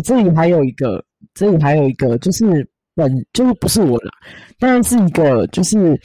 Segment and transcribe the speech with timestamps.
[0.00, 1.04] 这里还有一个，
[1.34, 4.10] 这里还有一个，就是本就是不是我啦，
[4.58, 6.00] 当然是一个，就是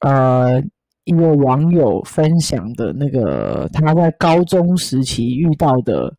[0.00, 0.62] 呃，
[1.04, 6.14] 一个网友分享的那个他在高中时期遇到的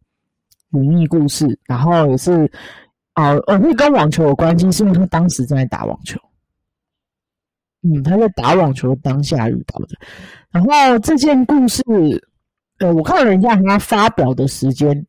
[0.69, 2.49] 灵异故事，然后也是
[3.13, 6.19] 啊，呃，会跟网球有关系，是因为他当时正在打网球。
[7.85, 9.89] 嗯，他在打网球当下遇到的。
[10.51, 11.83] 然后这件故事，
[12.79, 15.05] 呃，我看人家他发表的时间，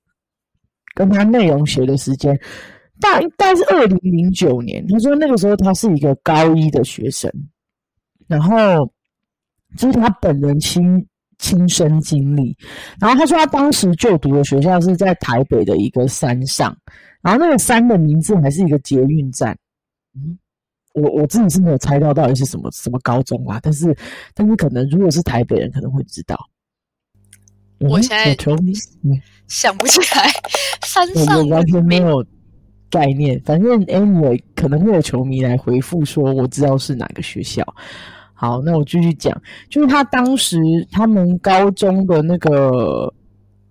[0.94, 2.38] 跟他内容写的时间，
[3.00, 4.86] 大大概是二零零九年。
[4.86, 7.30] 他说那个时候他是一个高一的学生，
[8.26, 8.90] 然后
[9.76, 11.04] 这是他本人亲
[11.38, 12.56] 亲身经历。
[13.00, 16.76] 然后他说他当时就读的学校是在台北的一个山上，
[17.20, 19.56] 然后那个山的名字还是一个捷运站。
[20.14, 20.38] 嗯。
[20.94, 23.92] 我我自己是没有猜到到底是什么什么高中啊，但是
[24.32, 26.38] 但是可能如果是台北人可能会知道。
[27.80, 28.34] 我现在
[29.48, 30.30] 想不起来，
[30.86, 32.24] 山上完全没有
[32.90, 33.40] 概念。
[33.44, 37.62] 反正 anyway 可能会有球迷来回复说我知道是哪个学校。
[38.32, 40.58] 好，那我继续讲，就是他当时
[40.90, 43.12] 他们高中的那个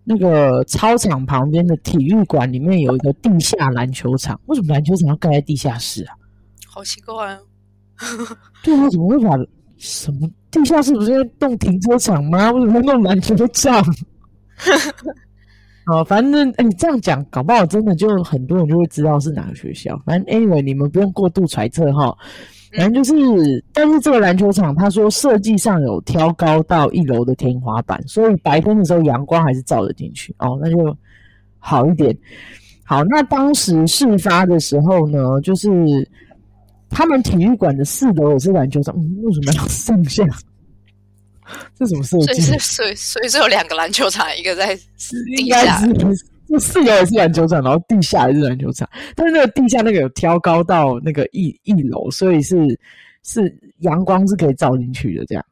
[0.04, 6.16] 那个操场旁边的体育馆里面有一个地下篮球场，为什么篮球场要盖在地下室啊？
[6.68, 7.40] 好奇怪啊！
[8.64, 9.36] 对啊，怎么会把
[9.86, 12.50] 什么地下室不是要动停车场吗？
[12.54, 13.84] 为什么弄篮球场？
[15.88, 20.02] 哦，反正哎，这样讲，搞不好真的就很多人就会知道是哪个学校。
[20.06, 22.18] 反正 anyway，你们不用过度揣测哈。
[22.78, 30.96] 反正就是，但是这个篮球场，他说设计上有挑高到一楼的天花板，所以白天的时候阳光还是照得进去哦，那就
[31.60, 32.18] 好一点。
[32.86, 35.70] 好，那当时事发的时候呢，就是。
[36.94, 40.24] 他们体育馆的四楼也是篮球场，为什么要上下？
[41.76, 42.42] 这什么设计？
[42.42, 44.76] 所以是所以所以是有两个篮球场，一个在
[45.36, 45.82] 地下。
[46.48, 52.56] 这四楼也是篮球场，然后地下也是篮球场，但是那个地下那个有挑高到那个一一楼，所以是
[53.24, 55.26] 是阳光是可以照进去的。
[55.26, 55.44] 这样，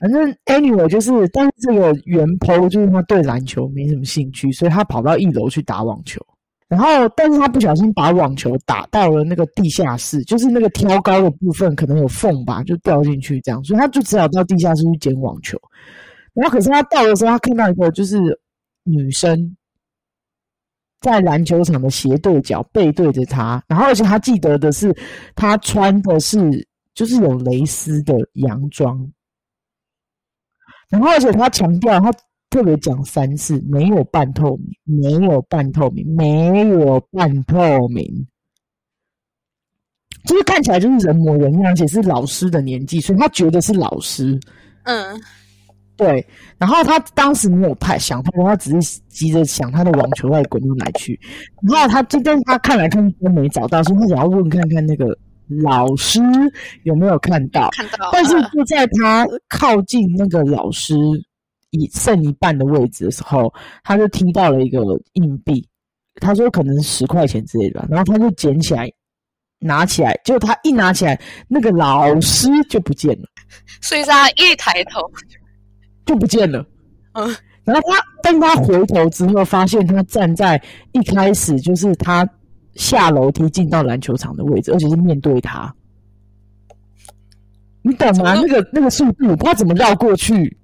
[0.00, 6.20] 反正 anyway 就是，但是这个原 po 就是他对篮球没什么兴趣，所以他跑到一楼去打网球。
[6.68, 15.58] 然后，但是他不小心把网球打到了那个地下室，就是那个挑高的部分可能有缝吧，就掉进去这样，所以他就只好到地下室去捡网球。
[16.34, 18.18] 然后，可是他到的时候，他看到一个就是
[18.82, 19.56] 女生
[21.00, 24.94] 在篮球场的斜对角背对着他，然后而且他记得的是，
[25.34, 29.10] 他穿的是就是有蕾丝的洋装，
[30.90, 32.12] 然后而且他强调他。
[32.50, 38.26] 特别讲三次，没有半透明，没有半透明，没有半透明，
[40.24, 44.40] 就是看起来就是人模人样，而且是老师的年纪，所以他觉得是老师。
[44.84, 45.20] 嗯，
[45.94, 46.26] 对。
[46.56, 51.20] 然后他当时没有太想太多，他只是急着想他的网球在滚到哪去。
[51.70, 55.06] 然后他就跟他看来看去都没找到，所以他想要问看看那个
[55.62, 56.20] 老师
[56.84, 57.68] 有没有看到。
[57.72, 58.08] 看到。
[58.10, 60.96] 但是就在他靠近那个老师。
[61.70, 63.52] 一剩一半的位置的时候，
[63.84, 64.80] 他就踢到了一个
[65.14, 65.66] 硬币，
[66.16, 68.90] 他说可能是十块钱之类的，然后他就捡起来，
[69.58, 73.28] 拿起来，结果他一拿起来，那个老师就不见了，
[73.82, 75.00] 所以他一抬头
[76.06, 76.64] 就不见了。
[77.12, 77.34] 嗯，
[77.64, 80.62] 然后他当他回头之后，发现他站在
[80.92, 82.28] 一开始就是他
[82.74, 85.74] 下楼梯进到篮球场的位置，而且是面对他。
[87.82, 88.34] 你懂吗？
[88.34, 90.56] 那个那个速度，他怎么绕过去？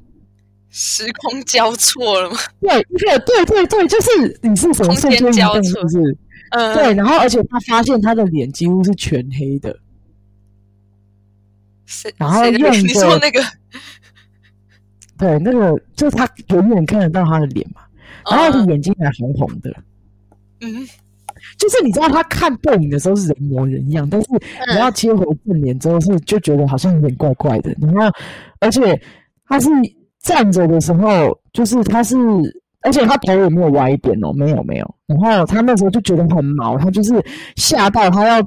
[0.76, 2.36] 时空交错了吗？
[2.60, 5.88] 对，对，对，对，对，就是你是什么瞬间交错？
[5.88, 6.18] 是，
[6.50, 6.92] 嗯，对。
[6.94, 9.78] 然后，而且他发现他的脸几乎是全黑的。
[11.86, 13.40] 是，然后用你说那个，
[15.16, 17.80] 对，那个就是他永远看得到他的脸嘛。
[18.28, 19.72] 然后他的眼睛还红红的。
[20.60, 20.84] 嗯，
[21.56, 24.28] 就是你知道他看电影的时候是人模人样，但是
[24.72, 27.72] 你要切回正脸之后是就觉得好像有点怪怪的。
[27.80, 28.12] 然后，
[28.58, 29.00] 而且
[29.46, 29.68] 他是。
[30.24, 32.16] 站着的时候，就是他是，
[32.80, 34.94] 而且他头也没有歪一点哦，没有没有。
[35.06, 37.22] 然后他那时候就觉得很毛，他就是
[37.56, 38.42] 吓到他要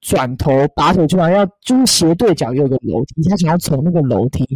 [0.00, 4.46] 转头拔腿出来，要就是斜对角有个楼梯，他想要从那个楼梯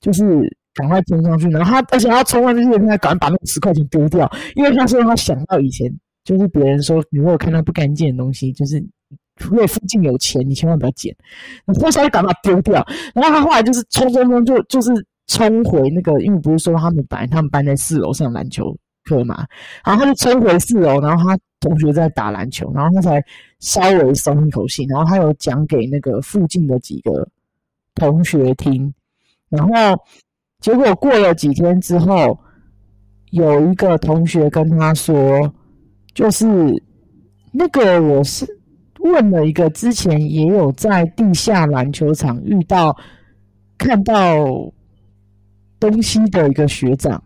[0.00, 0.24] 就是
[0.72, 1.48] 赶快冲上去。
[1.48, 5.92] 然后他而且他冲上去之前，他赶快把那十块钱丢掉，因为他说他想到以前
[6.22, 8.80] 就是别人说，你如果看到不干净的东西，就是
[9.40, 11.12] 如果附近有钱，你千万不要捡，
[11.66, 12.86] 你或许赶快丢掉。
[13.14, 14.92] 然后他后来就是冲冲冲，就就是。
[15.28, 19.46] 冲回那个，因为不是说他们本来他们班在四楼上篮球课嘛，
[19.84, 23.22] 然后他就冲回四楼，然后他同学在打篮球，然后他才
[23.60, 27.28] 稍微松一口气，然后他有讲给那个附近的几个
[27.94, 28.92] 同学听，
[29.48, 29.72] 然后
[30.60, 32.38] 结果过了几天之后，
[33.30, 35.52] 有一个同学跟他说，
[36.14, 36.46] 就是
[37.52, 38.46] 那个我是
[39.00, 42.96] 问了一个之前也有在地下篮球场遇到
[43.76, 44.46] 看到
[45.80, 47.22] 东西的一个学长，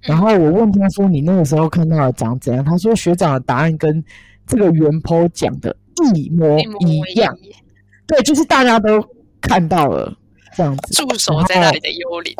[0.00, 4.02] 然后我问他说：“你那个时候看到的长怎样？”他说：“学长的答案跟
[4.46, 5.74] 这个原 po 讲的
[6.14, 7.36] 一模一样。”
[8.06, 9.00] 对，就是大家都
[9.40, 10.12] 看到了
[10.56, 12.34] 这样子，驻守在那里的幽灵，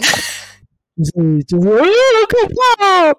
[0.96, 2.36] 就是就是，哎，好可
[2.78, 3.12] 怕！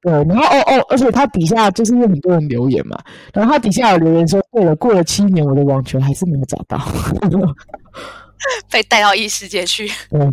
[0.00, 2.96] 对，然后哦哦，而且他底下就是有很多人留言嘛，
[3.34, 6.78] 然后他底下有留言说：“过了过了七年，我的网球还是没有找到，
[8.70, 9.90] 被带到异世界去。
[10.12, 10.28] ”嗯，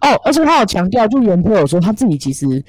[0.00, 2.64] 哦，而且他有强调，就原 po 有说他自己其实。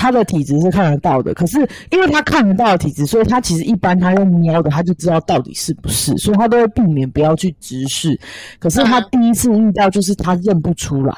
[0.00, 1.58] 他的体质是看得到的，可是
[1.90, 8.16] 因为他看得到的体质，所以他其实一般他用瞄的，他就知道到底是不是，所以他都会避免不要去直视。
[8.60, 11.12] 可是他第一次遇到，就是他认不出来，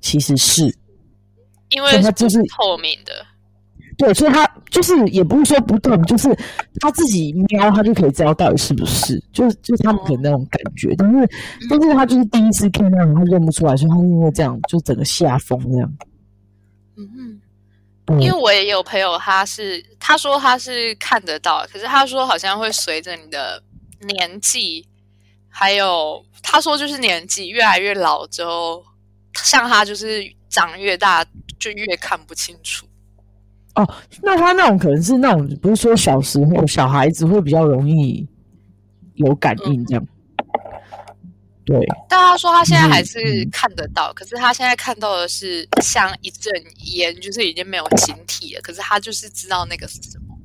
[0.00, 0.74] 其实是，
[1.68, 3.12] 因为他就是透明的，
[3.98, 6.28] 对，所以他就是也不是说不动，就是
[6.80, 10.94] 他自己瞄，他就可以知道到底是不是，就是就是他们的那种感觉。
[10.96, 11.28] 但是
[11.68, 15.92] 但是他就是第一次看到，他认不出来，所以他因为这样就整个下风这样。
[16.96, 17.40] 嗯嗯。
[18.20, 23.62] 因为我也有朋友，他是他说他是看得到，可是他说好像会随着你的
[24.00, 24.84] 年纪，
[25.48, 28.82] 还有他说就是年纪越来越老之后，
[29.34, 31.24] 像他就是长越大
[31.60, 32.84] 就越看不清楚。
[33.74, 38.28] 哦，那他那种可能是那种不是说小时候小孩子会比较容易
[39.14, 40.06] 有感应这样。
[41.64, 41.78] 对，
[42.08, 46.52] 但他说他现在还是看得到，可是他现在看到的是像一阵
[46.96, 48.60] 烟，就是已经没有形体了。
[48.60, 50.36] 可是他就是知道那个是什么。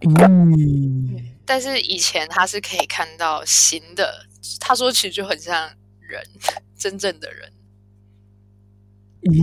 [0.00, 4.26] 嗯，但是以前他是可以看到形的。
[4.58, 5.68] 他说其实就很像
[6.00, 6.22] 人，
[6.78, 7.52] 真正的人。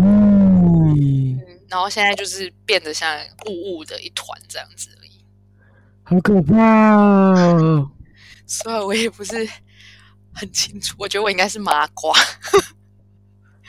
[0.01, 0.95] 嗯，
[1.73, 3.17] 然后现在就是变得像
[3.47, 5.11] 雾雾的一团这样子而已。
[6.03, 7.35] 好可怕！
[8.45, 9.49] 所以我也不是。
[10.35, 12.11] 很清楚，我觉得我应该是麻瓜。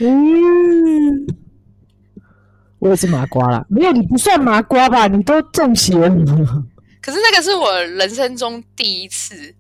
[0.01, 1.27] 嗯，
[2.79, 3.67] 我也是麻瓜啦。
[3.69, 5.07] 没有，你不算麻瓜吧？
[5.07, 6.09] 你都中邪了。
[7.03, 9.55] 可是那个是我人生中第一次。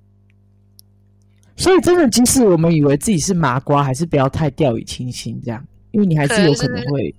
[1.56, 7.14] 所以真的，即使我们以为自己是麻瓜，还是不要太掉以轻心，这样，因为你还是有可能会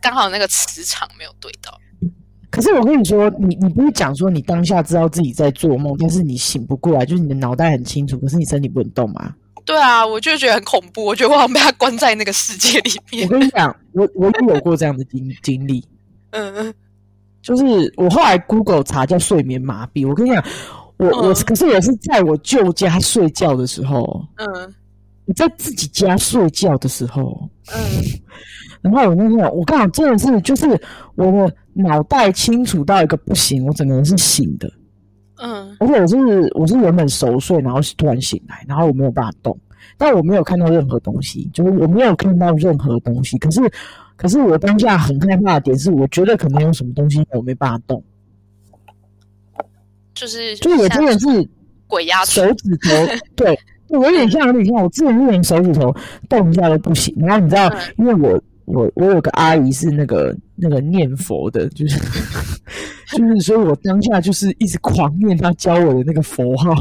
[0.00, 1.78] 刚好那个磁场没有对到。
[2.50, 9.34] 可是我跟你说，你你不是讲说你当下知道自己在做梦，但是你醒不过来，就是你的脑袋很清楚，可是你身体不能动吗？
[9.66, 13.28] 对啊，我就觉得很恐怖，我觉得我好像被他关在那个世界里面。
[13.28, 15.86] 我跟你讲，我我也有过这样的经经历，
[16.30, 16.74] 嗯嗯，
[17.42, 20.08] 就是我后来 Google 查叫睡眠麻痹。
[20.08, 20.42] 我跟你讲，
[20.96, 24.74] 我我可是我是在我舅家睡觉的时候，嗯，
[25.28, 28.02] 你在自己家睡觉的时候，嗯，
[28.82, 30.66] 然后我那天我刚好真的是就是
[31.14, 31.54] 我的。
[31.80, 34.68] 脑袋清楚到一个不行，我整个人是醒的，
[35.36, 39.56] 嗯，而且我是我是原本熟睡，然后突然醒来，然后我没有办法动，
[39.96, 43.60] 但我没有看到任何东西，就是我没有看到任何东西，可是
[44.16, 48.02] 可是我当下很害怕的点是，我觉得可能有什么东西我没办法动，
[50.14, 51.48] 就是就也真的是
[51.86, 52.90] 鬼压手指头，
[53.36, 53.56] 对，
[53.88, 55.94] 我有点像有点像我之前连手指头
[56.28, 58.40] 动一下都不行，然后你知道，因为我。
[58.70, 61.98] 我我有个阿姨是那个那个念佛的，就是
[63.16, 66.74] 就是，所以我当下就是一直狂念她教我的那个佛号，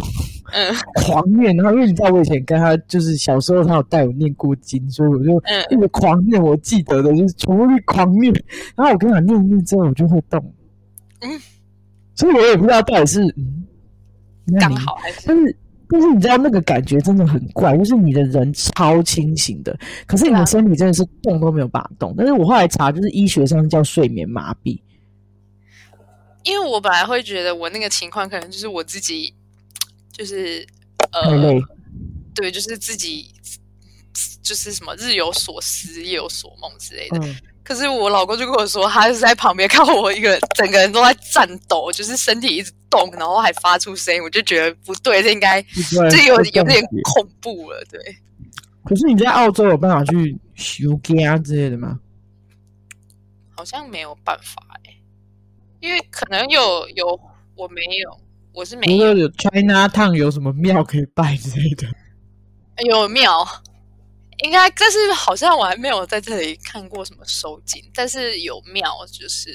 [0.51, 1.55] 嗯，狂念。
[1.55, 6.43] 然后因为你知道我以前跟她就是小时候，她有带我念过经，所以我就一直狂念。
[6.43, 8.33] 我记得的就是全部狂念。
[8.75, 10.53] 然后我跟她念念之后，我就会动。
[11.21, 11.39] 嗯，
[12.15, 13.33] 所以我也不知道到底是
[14.59, 15.55] 刚好还是，但是。
[15.89, 22.13] 但是你知道那个感觉真的很怪，就是你的人超清醒的，可是你的身体真的是动都没有办法动。
[22.17, 24.79] 但是我后来查，就是医学上叫睡眠麻痹。
[26.43, 29.33] 因为我本来会觉得我那个情况可能就是我自己，
[30.11, 30.65] 就是
[31.11, 31.37] 呃，
[32.33, 33.31] 对，就是自己
[34.41, 37.19] 就是什么日有所思夜有所梦之类的。
[37.63, 45.61] 可是我老公就跟我说，他是在旁边看我一个整个人都在颤抖，就是身体一直动，然后还发出声音，我就觉得不对，这应该
[46.09, 47.83] 这有有点恐怖了。
[47.89, 47.99] 对。
[48.83, 51.99] 可是你在澳洲有办法去修家之类的吗？
[53.55, 54.93] 好像没有办法哎，
[55.79, 57.19] 因为可能有有
[57.55, 58.19] 我没有，
[58.53, 59.17] 我是没有。
[59.17, 61.87] 有 China Town 有什么庙可以拜之类的？
[62.85, 63.47] 有庙。
[64.43, 69.49] 应该，但是好像我还没有在这里看过什么收金，但是有庙，就是，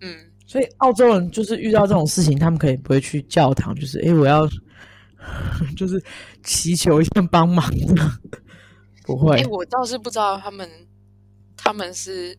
[0.00, 4.48] 嗯，所以澳洲人就是遇到这种事情，他们可以不会去教堂，就是哎，我要
[5.76, 6.02] 就是
[6.42, 7.64] 祈求一下帮忙，
[9.04, 9.40] 不会。
[9.40, 10.68] 哎，我倒是不知道他们
[11.56, 12.36] 他们是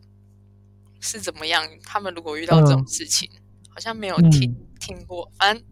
[1.00, 1.66] 是怎么样？
[1.84, 3.28] 他们如果遇到这种事情，
[3.68, 5.30] 好像没有听听过。
[5.38, 5.64] 反正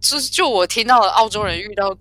[0.00, 1.96] 就是就我听到了澳洲人遇到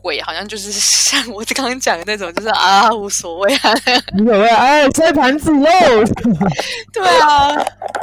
[0.00, 3.72] 鬼，好像就是像我刚刚讲的那种，就是啊无所谓啊，
[4.18, 5.68] 无所谓，哎，摔盘子喽。
[6.92, 7.54] 对啊，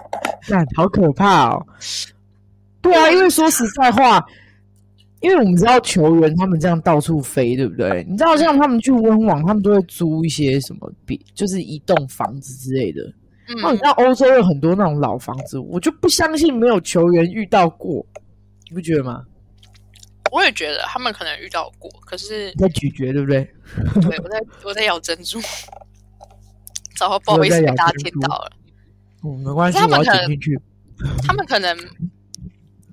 [0.49, 1.65] 那好可怕哦。
[2.81, 4.23] 对啊，因为说实在话。
[5.19, 8.05] 因为我们知道球员他们这样到处飞，对不对？
[8.07, 13.01] 你知道像他们去温网，他们都会租一些什么，比就是一栋房子之类的。
[13.47, 18.05] 嗯，你知道欧洲有很多那种老房子，我就不相信没有球员遇到过，
[18.69, 19.23] 你不觉得吗？
[20.31, 23.43] 我也觉得他们可能遇到过，可是在咀嚼，对不对？
[24.01, 25.39] 对，我在我在咬珍珠，
[26.99, 28.51] 然后不好意思被大家听到了。
[29.23, 30.39] 嗯，没关系，他们可能
[31.25, 31.77] 他们可能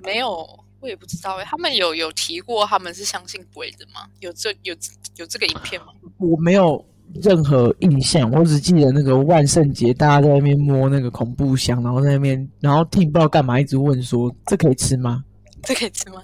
[0.03, 0.47] 没有。
[0.81, 4.07] 我也不知道哎，他们有有提过他们是相信鬼的吗？
[4.21, 4.77] 有这有
[5.17, 5.87] 有这个影片吗？
[6.19, 6.85] 我没有
[7.23, 15.25] 任何印象，我只记得那个万圣节大家在那边摸那个恐怖箱，然后在那边，然后听不知道干嘛，一直问说这可以吃吗？
[15.67, 16.23] 这可以吃吗？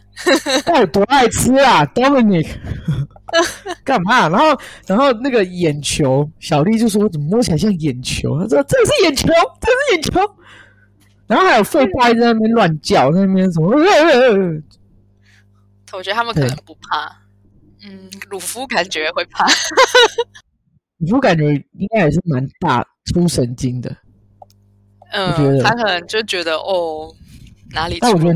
[0.79, 2.49] 有 多爱吃啊，Dominic，
[3.85, 4.29] 干嘛？
[4.29, 8.39] 然后然后那个眼球，小丽就说怎么摸起来像眼球？
[8.41, 9.29] 他说这是眼球，
[9.61, 10.21] 这是眼球。
[11.27, 13.69] 然后还有废话在那边乱叫，在那边什么？
[15.93, 17.07] 我觉得他们可能不怕，
[17.85, 19.45] 嗯，鲁夫感觉会怕，
[20.99, 23.97] 鲁夫感觉应该也是蛮大出神经的。
[25.13, 27.13] 嗯，他可能就觉得哦，
[27.73, 27.99] 哪里？
[28.01, 28.35] 但我觉得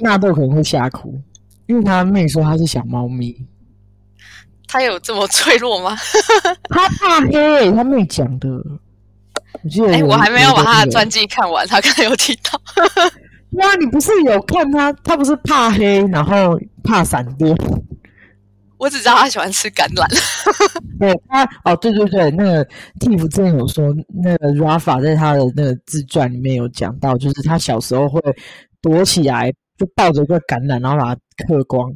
[0.00, 1.20] 纳豆可能会吓哭，
[1.66, 3.36] 因为他妹说他是小猫咪。
[4.66, 5.96] 他有这么脆弱吗？
[6.68, 8.48] 他怕黑，他妹讲的。
[9.62, 12.60] 我记得哎，我还没有把他的传记看完，他刚才有提到。
[13.52, 14.92] 哇，你不是有看他？
[15.04, 17.56] 他不是怕黑，然后怕闪电。
[18.78, 20.06] 我只知道他喜欢吃橄榄。
[20.98, 22.64] 对他，哦，对对对，那个
[23.00, 28.20] Tiff 之前有说，那个 Rafa 在他的那个自传里面有讲到，就是他小时候会
[28.80, 31.90] 躲起来，就抱着一个橄榄，然后把它嗑光。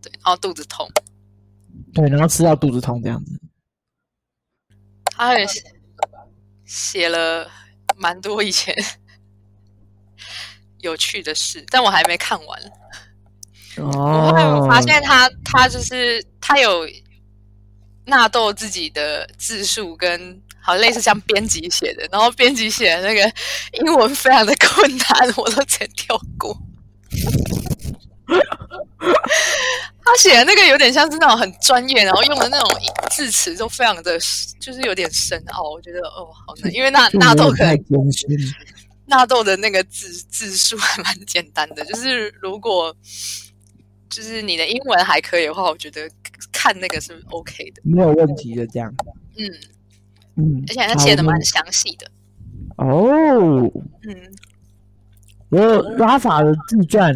[0.00, 0.88] 对，然后肚子痛。
[1.94, 3.40] 对，然后吃到肚子痛这样子。
[5.04, 5.62] 他也是。
[6.64, 7.50] 写了
[7.98, 8.74] 蛮多以前
[10.80, 12.62] 有趣的事，但我还没看完。
[13.78, 16.86] 哦，我发现他他就是他有
[18.04, 23.32] 纳豆自己的字数，跟好类似像编辑写的，然后编辑写的那个
[23.82, 26.56] 英文非常的困难，我都全跳过。
[30.04, 32.70] 他写的那个有点像是那种很专业，然后用的那种
[33.10, 34.18] 字词都非常的，
[34.60, 35.70] 就是有点深奥。
[35.70, 37.78] 我觉得哦，好难，因为纳纳豆可能
[39.06, 42.94] 纳豆的那个字字数还蛮简单的，就是如果
[44.12, 46.08] 就是你的英文还可以的话，我觉得
[46.52, 48.66] 看那个是 OK 的，没有问题的。
[48.66, 48.94] 这样，
[49.38, 49.44] 嗯
[50.36, 52.06] 嗯，而且他写的蛮详细的。
[52.76, 53.08] 哦，
[54.06, 54.16] 嗯，
[55.48, 55.58] 我
[55.96, 57.14] Rafa 的自传。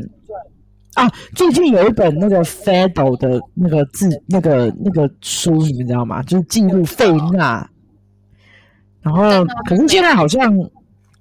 [0.95, 6.23] 啊，最近有一本那个 Fado 的那个自，那个那个书，你们知道吗？
[6.23, 7.71] 就是进入费纳。
[9.03, 10.51] 然后，可是现在好像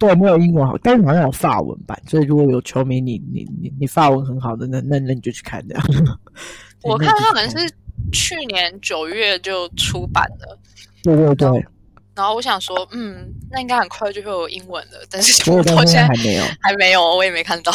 [0.06, 2.00] 对没有英文好，但是好像有法文版。
[2.08, 5.84] 所以如果有球迷，你你你你法文很好的，那那那你就去看这样。
[6.84, 7.58] 我看他们是
[8.12, 10.58] 去年九月就出版的。
[11.04, 11.66] 对对对。
[12.16, 17.72] 然后我想说，嗯，那应该很快就会有英文了，但是到现在还没有，还没有，我也没看到。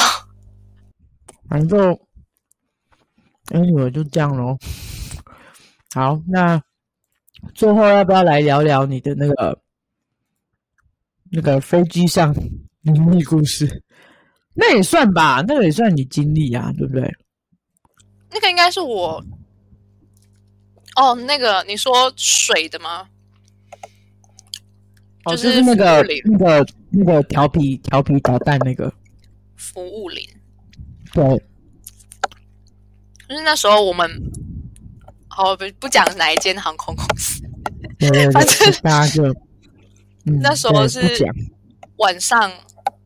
[1.46, 1.99] 反正
[3.49, 4.56] ，anyway 就这样喽。
[5.94, 6.62] 好，那
[7.54, 9.58] 最后要不要来聊聊你的那个
[11.30, 12.34] 那个飞机上
[12.82, 13.82] 灵异故事？
[14.52, 17.10] 那也算吧，那个也算你经历啊，对不对？
[18.30, 19.25] 那个应该是我。
[20.96, 23.08] 哦，那个你说水的吗？
[25.25, 28.92] 哦，就是那个那个那个调皮调皮捣蛋那个
[29.56, 30.26] 服务林。
[31.12, 31.22] 对，
[33.28, 34.10] 就是那时候我们，
[35.28, 37.42] 好不不讲哪一间航空公司，
[38.32, 39.25] 反正大家就
[40.24, 41.00] 那时候是
[41.96, 42.52] 晚上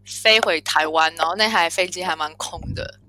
[0.05, 3.01] 飞回台湾，然后那台飞机还蛮空的，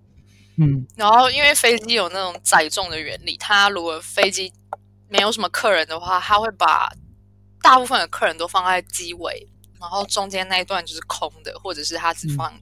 [0.57, 4.51] 嗯，然后因为飞机有那种载重的原理，它如果飞机
[5.09, 6.89] 没有什么客人的话，它会把
[7.61, 9.47] 大部分的客人都放在机尾，
[9.79, 12.53] 然后中间那一段就是空的，或者是它只放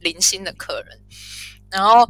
[0.00, 0.98] 零星的客人。
[1.70, 2.06] 然后，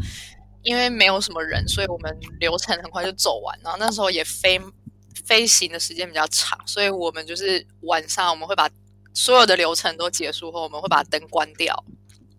[0.62, 3.58] 因为没有什么人，所以我们流程很快就走完。
[3.62, 4.58] 然后那时候也飞
[5.24, 8.68] 飞行的时间比较长，所以我们就是晚上我们会把
[9.14, 11.84] 所有的流程都结束后，我们会把灯关掉，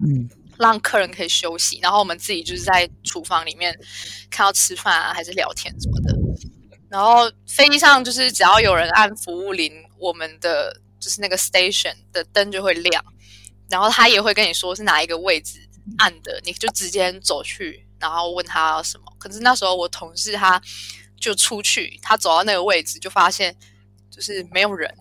[0.05, 1.79] 嗯，让客人可以休息。
[1.81, 3.77] 然后我们自己就是在厨房里面
[4.29, 6.17] 看到吃饭啊，还是聊天什么的。
[6.89, 13.03] 然后飞机上就是只要有人按服务铃，我们的就是那个 station 的灯就会亮，
[13.67, 15.59] 然后他也会跟你说是哪一个位置
[15.97, 19.05] 按的，你就直接走去，然后问他要什么。
[19.17, 20.61] 可是那时候我同事他
[21.23, 23.55] 就出去，他走到那个位置就发现
[24.09, 24.93] 就是没有人，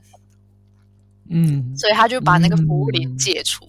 [1.29, 3.69] 嗯，所以他就把那个服务铃解除。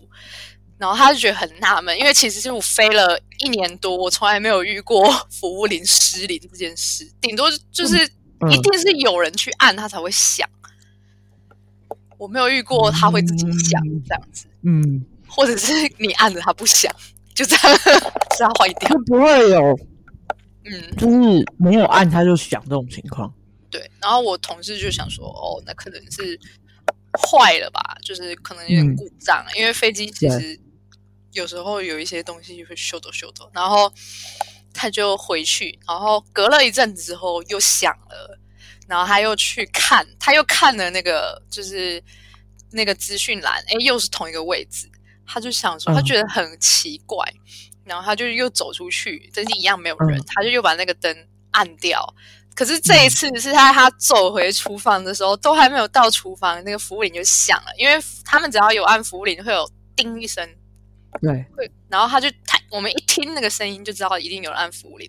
[0.77, 7.95] 然后他就觉得很纳闷，因为其实是我飞了一年多，我从来没有遇过 服务铃失灵这件事，顶多就是
[8.51, 10.47] 一定是有人去按它才会响。
[12.17, 16.93] 我没有遇过它会自己响这样子，嗯，或者是你按着它不响，
[17.33, 17.89] 就这样是
[18.39, 19.79] 它坏掉，不会有，
[20.65, 23.33] 嗯，就是没有按他就响这种情况。
[23.69, 26.39] 对，然后我同事就想说，哦，那可能是
[27.29, 30.59] 坏了吧，就是可能有点故障，因为飞机其实。
[31.31, 33.91] 有时候有一些东西会修走修走，然后
[34.71, 38.37] 他就回去，然后隔了一阵子之后又响了，
[38.87, 41.99] 然后他又去看，他又看了那个就是
[42.69, 44.87] 那个资讯栏，哎，又是同一个位置，
[45.25, 47.27] 他就想说他觉得很奇怪，
[47.85, 51.15] 然后他就又走出去，但是一样没有人，他就又把那个灯
[51.51, 52.13] 按掉。
[52.55, 60.47] 可是这一次是他他走回厨房的时候，都还没有到厨房，那个服务铃就响了，因为他们只要有按服务铃，会有叮一声。
[61.21, 65.07] 对，会，然后他就他我们一听那个声音就知道一定有人按服务铃，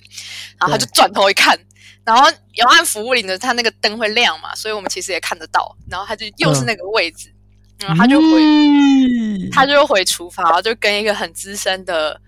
[0.58, 1.58] 然后他就转头一看，
[2.04, 7.32] 然后有按服务铃的，他那个灯会亮嘛，所以我们其实也看得到，然后他就又是那个位置，
[7.78, 12.20] 然后他就回，他就回厨房，就跟一个很资深的，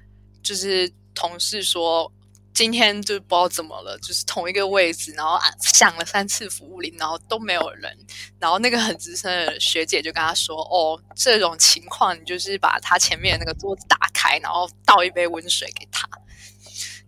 [0.46, 2.10] 就是同事说。
[2.56, 7.94] 今天就不知道怎么了，就是同一个位置，然后响了三次服务铃，然后都没有人。
[8.38, 16.08] 然后那个很资深的学姐就跟他说：“哦，这种情况你就是把他前面那个桌子打开，然后倒一杯温水给他。”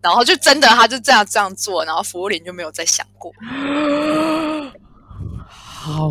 [0.02, 3.32] 然后就真的他就这样这样做，然后服务铃就没有再响过。
[5.46, 6.10] 好，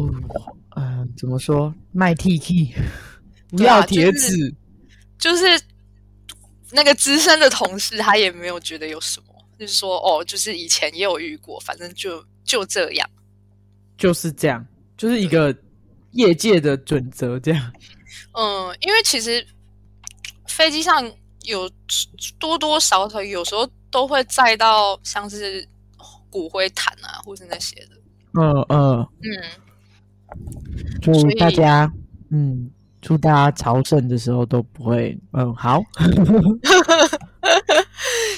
[0.76, 1.72] 嗯，怎么说？
[1.92, 2.74] 卖 T T，
[3.50, 4.52] 不要贴纸，
[5.20, 5.62] 就是。
[6.72, 13.10] 那个资深的同事，他也没有觉得有什么，就是说，哦，就是以前也有遇过，反正就就这样，
[13.98, 14.66] 就是这样，
[14.98, 15.56] 就是一个
[16.12, 17.74] 业界的准则，这样。
[18.34, 19.46] 嗯，因为其实
[20.48, 21.10] 飞机上
[21.44, 21.70] 有
[22.38, 25.68] 多多少少，有时候都会载到像是
[26.30, 27.92] 骨灰坛啊，或是那些的。
[28.34, 29.28] 嗯嗯嗯，
[31.02, 31.92] 祝大家，
[32.30, 32.70] 嗯。
[33.08, 35.82] 祝大家朝圣的时候都不会，嗯，好，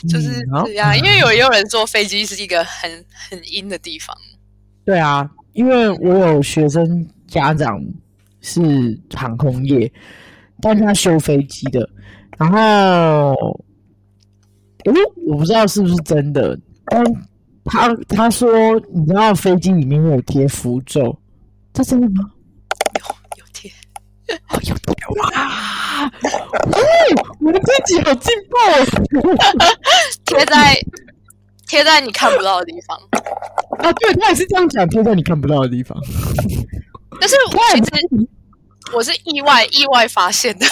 [0.07, 0.29] 就是
[0.63, 0.95] 这样。
[0.95, 4.15] 因为有也有人说飞机是一个很很阴的地方。
[4.85, 7.83] 对啊，因为我有学生家长
[8.41, 9.91] 是航空业，
[10.61, 11.89] 但他修飞机的，
[12.37, 13.33] 然后，
[14.85, 14.93] 诶，
[15.25, 16.55] 我不知道是不是真的，
[16.85, 17.03] 但
[17.65, 18.47] 他他说，
[18.93, 21.19] 你知道飞机里面会有贴符咒，
[21.73, 22.29] 这真的吗？
[24.45, 26.05] 好有点哇！
[26.05, 26.79] 哦，
[27.41, 28.57] 我的自己好劲爆
[29.21, 29.65] 哦，
[30.25, 30.79] 贴在
[31.67, 32.97] 贴在你看不到的地方
[33.79, 33.91] 啊！
[33.93, 35.97] 对他也是这样讲，贴在你看不到的地方。
[37.19, 38.27] 但是其实
[38.93, 40.65] 我是意外意外发现的，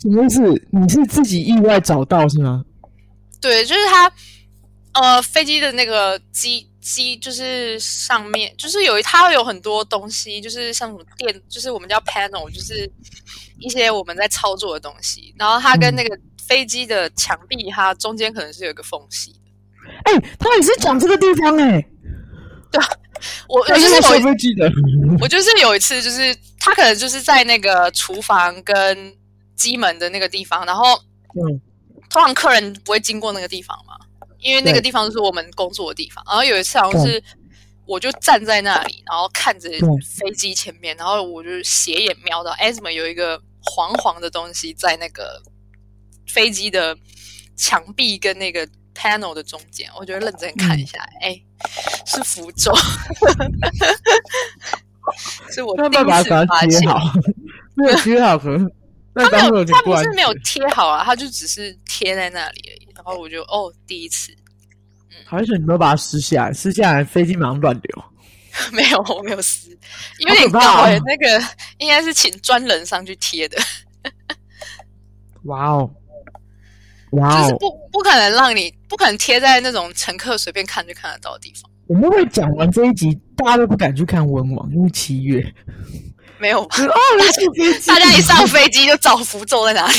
[0.00, 0.42] 什么意思？
[0.70, 2.64] 你是自己意外找到是吗？
[3.40, 4.10] 对，就是他
[4.94, 6.68] 呃，飞机的那个机。
[6.84, 12.88] 机就是上面就是有一它有很多东西，就是像什么电，就是我们叫 panel，就是
[13.58, 15.34] 一些我们在操作的东西。
[15.38, 16.16] 然后它跟那个
[16.46, 19.38] 飞机的墙壁，它中间可能是有一个缝隙的
[20.04, 21.80] 哎，他也是讲这个地方哎。
[22.70, 22.84] 对，
[23.48, 24.70] 我我就是有飞机的，
[25.20, 29.14] 我就是有一次，就是他可能就是在那个厨房跟
[29.56, 30.84] 机门的那个地方，然后
[31.40, 31.60] 嗯，
[32.10, 33.94] 通常客人不会经过那个地方嘛。
[34.44, 37.20] 因为那个地方是我们工作的地方，然后有一次好像是
[37.86, 39.70] 我就站在那里，然后看着
[40.02, 45.42] 飞机前面，然后我就斜眼瞄到，哎，怎么有一个黄黄的东西在那个
[46.28, 46.94] 飞机的
[47.56, 49.90] 墙壁跟那个 panel 的中间？
[49.98, 51.40] 我就认真看一下，哎，
[52.06, 52.70] 是符咒，
[55.50, 56.80] 是我第一次发现，
[57.76, 58.70] 没有贴好，可能
[59.14, 62.88] 他没有，他不是没有贴好啊，他就只是贴在那里而已。
[63.04, 64.32] 然后我就哦，第一次，
[65.10, 68.04] 嗯，还是你没有把它撕下来，撕下来飞机马上乱流。
[68.72, 69.76] 没有，我没有撕，
[70.20, 71.44] 有点高哎，那个
[71.78, 73.58] 应该是请专人上去贴的。
[75.42, 75.90] 哇哦，
[77.10, 81.68] 哇哦，就是不不可能让你不可能贴在那种乘客随便看就看得到的地方。
[81.88, 85.44] 我们会讲完这一集，大家都不敢去看温网，因为七月
[86.38, 86.76] 没有吧？
[87.86, 89.94] 大家一上飞机就找符咒在哪里。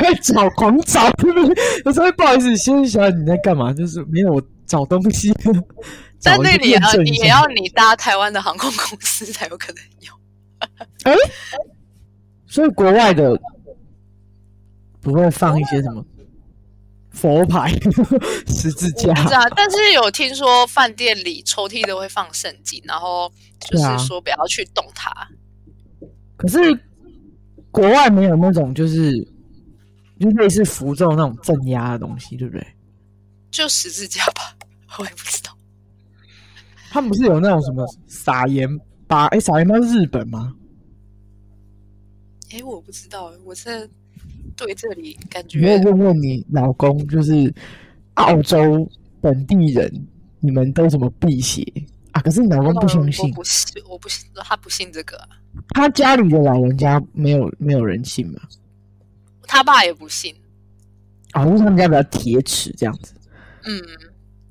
[0.00, 1.10] 在找狂找，
[1.84, 3.72] 有时候不好意思，先生小姐你在干嘛？
[3.72, 5.32] 就是没有找东西，
[6.22, 10.12] 但那里也要也要你搭台湾的航空公司才有可能有。
[11.04, 11.14] 哎，
[12.46, 13.38] 所以国外的
[15.00, 16.04] 不会放一些什么
[17.10, 17.70] 佛牌、
[18.48, 19.14] 十字架？
[19.14, 25.12] 是啊，但是有听说饭店里抽屉都会放圣经，然后就是说不要去动它。
[26.36, 26.58] 可是
[27.70, 29.28] 国外没有那种就是就
[30.30, 32.66] 类似符咒那种镇压的东西，对不对？
[33.50, 34.56] 就十字架吧，
[34.98, 35.56] 我也不知道。
[36.90, 38.68] 他们不是有那种什么撒盐
[39.06, 39.26] 巴？
[39.26, 40.54] 哎，撒盐巴是日本吗？
[42.52, 43.88] 哎，我不知道，我是
[44.56, 45.58] 对这里感觉。
[45.58, 47.52] 你有问问你老公，就是
[48.14, 48.88] 澳洲
[49.20, 50.06] 本地人，
[50.40, 51.62] 你们都怎么辟邪
[52.12, 52.20] 啊？
[52.22, 55.20] 可是你老公不相信，不信，我不信，他不信这个。
[55.70, 58.40] 他家里的老人家没有没有人信吗？
[59.54, 60.34] 他爸也不信。
[61.32, 63.14] 啊，因为他们家比较铁齿，这样子。
[63.64, 63.80] 嗯。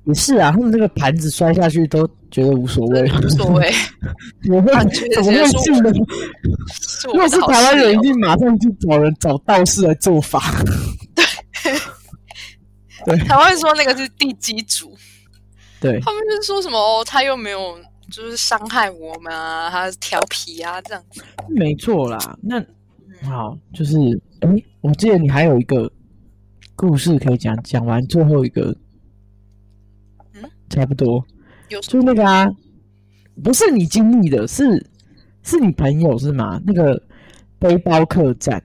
[0.06, 3.72] 也是啊，他们这个盘子摔下去都觉得无所谓，无所谓。
[4.50, 4.70] 我会
[5.14, 5.90] 怎么会信呢？
[7.06, 10.42] 如果是台湾人，一定马上去找人找道士来做法。
[11.14, 11.24] 对，
[13.16, 14.94] 对，台湾说那个是地基主。
[15.80, 17.78] 对，他们就是说什么哦，他又没有
[18.10, 21.22] 就是伤害我们啊，他调皮啊这样子。
[21.48, 22.62] 没错啦，那
[23.26, 23.96] 好，就是
[24.44, 25.90] 哎，我记得你还有一个
[26.76, 28.76] 故事可以讲，讲完最后一个。
[30.34, 31.24] 嗯差不多，
[31.68, 32.46] 有就那个啊，
[33.44, 34.84] 不是你经历的，是
[35.42, 36.60] 是你朋友是吗？
[36.66, 37.00] 那个
[37.58, 38.60] 背包客栈。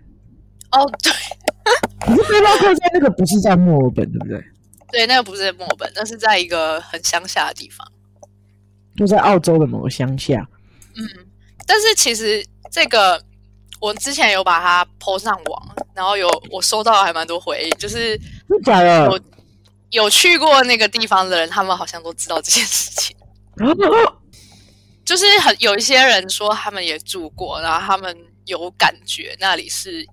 [0.72, 1.12] 哦，对，
[2.00, 4.44] 可是背包客栈那个不是在墨尔本，对不对？
[4.92, 7.86] 对，那个不是在墨尔本，那是在一个很乡下的地方，
[8.96, 10.50] 就在澳洲的某个乡下。
[10.96, 11.06] 嗯，
[11.68, 13.22] 但是其实这个
[13.80, 18.20] 我之前有把它 po 上网，然后有我收到还蛮多回应，就是
[18.64, 19.22] 假的。
[19.92, 23.16] 有去过那个地方的人，他们好像都知道这件事情。
[25.04, 28.16] 就是很有一些人说他们也住过，然后他们
[28.46, 30.06] 有感觉那里是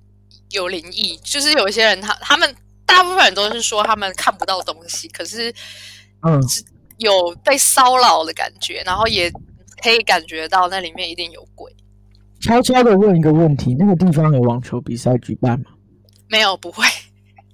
[0.49, 1.19] 有灵异。
[1.19, 5.55] 就是有一些人，他他们大部分人都是说他们看不到东西，可是
[6.23, 6.41] 嗯，
[6.97, 9.31] 有被骚扰的感觉，然后也
[9.83, 11.71] 可以感觉到那里面一定有鬼。
[12.41, 15.67] 悄悄的问一个问题：那个地方有网球比赛举办吗？
[16.29, 16.85] 没有，不会。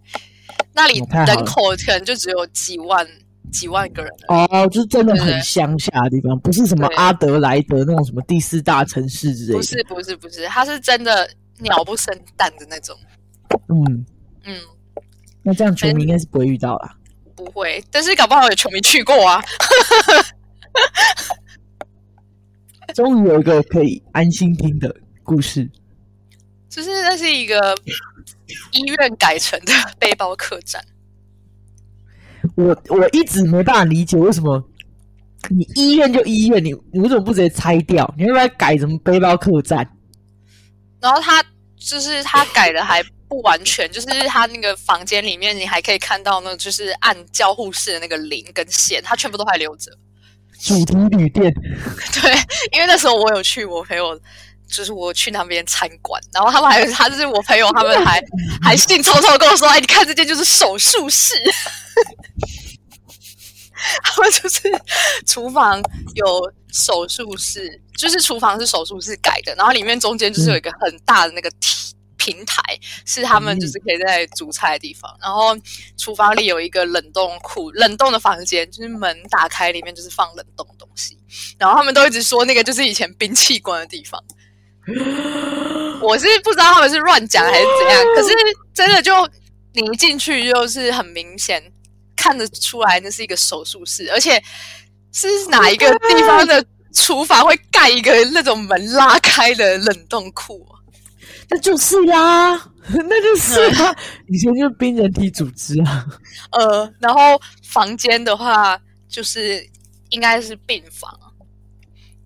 [0.75, 3.07] 那里人口可能就只有几万
[3.53, 9.59] 几万个人哦，就是真的很乡下的地方，不是什么阿德莱德那种什么第四大城市之类的。
[9.59, 12.97] 不是不是不是，它是真的鸟不生蛋的那种。
[13.69, 14.07] 嗯
[14.45, 14.57] 嗯，
[15.43, 16.97] 那这样球迷应该是不会遇到啦。
[17.37, 19.43] 不会，但是搞不好有球迷去过啊。
[22.95, 25.69] 终于有一个可以安心听的故事。
[26.69, 27.77] 就是那是一个
[28.73, 30.83] 医院改成的背包客栈。
[32.57, 34.63] 我我一直没办法理解为什么
[35.51, 38.13] 你医院就医院，你你为什么不直接拆掉？
[38.17, 39.87] 你要不要改成背包客栈？
[41.01, 41.45] 然后他
[41.77, 49.91] 就是他改的还不完全，就是他那个房间里面，你还可以看到呢，就是按交互式的那个铃跟线，他全部都还留着。
[50.63, 51.53] 主题旅店。
[52.23, 52.33] 对，
[52.73, 54.19] 因为那时候我有去，我陪我。
[54.69, 58.25] 就是我去那边参观，然后他们还他就是我朋友，他们还
[58.65, 61.35] 还兴冲冲跟我说：“哎，你看这间就是手术室。
[64.03, 64.63] ”他们就是
[65.27, 65.79] 厨房
[66.15, 72.63] 有手术室，就是厨房是手术室改的，然后里面中间就是有一个很大的那个平平台，
[73.05, 75.13] 是他们就是可以在煮菜的地方。
[75.21, 75.57] 然后
[75.97, 81.19] 厨房里有一个冷冻库，冷冻的房间就是门打开，里面就是放冷冻东西。
[81.59, 84.23] 然后他们都一直说那个就是以前兵器官的地方。
[86.01, 88.33] 我是不知道他们是乱讲还是怎样，可是
[88.73, 89.13] 真的就
[89.73, 91.61] 你一进去就是很明显
[92.15, 94.41] 看得出来那是一个手术室，而且
[95.13, 100.65] 是哪一个地方的厨房会盖一个那种门拉开的冷冻库？
[101.53, 102.55] 那就是呀，
[102.89, 103.95] 那就是啊，
[104.27, 106.07] 以前就是冰人体组织啊。
[106.53, 107.21] 呃，然后
[107.63, 109.63] 房间的话就是
[110.09, 111.15] 应该是病房。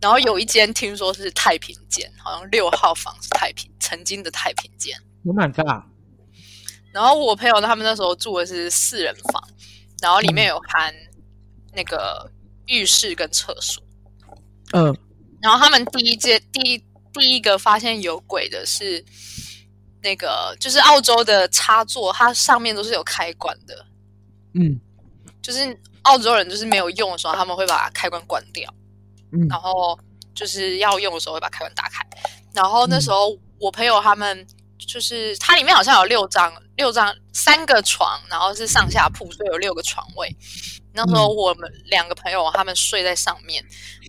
[0.01, 4.97] 然后有一间听说是太平间，好像六号房是太平，曾经的太平间。
[5.25, 5.85] 我蛮大。
[6.93, 9.43] 然后我朋友他们那时候住的是四人房，
[10.01, 10.95] 然后里面有含
[11.75, 12.31] 那个
[12.67, 13.83] 浴室跟厕所。
[14.73, 14.97] 嗯。
[15.43, 16.85] 然后他们第一间第一
[17.19, 19.05] 第一个发现有鬼的是
[20.03, 23.87] 那个，就是澳洲的插座，它上面都是有开关的。
[24.55, 24.81] 嗯。
[25.43, 28.73] 就是澳洲人就是没有用的时候，他们会把开关关掉。
[29.51, 29.99] 然后
[30.35, 32.01] 就是要用的时候会把开关打开，
[32.55, 34.47] 然后那时候我朋友他们
[34.79, 40.35] 就是它里面好像有六张六张三个床，然后是上下铺，所以有六个床位。
[40.95, 43.63] 那时候我们两个朋友他们睡在上面，